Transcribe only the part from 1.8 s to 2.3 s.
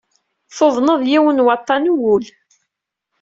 n wul.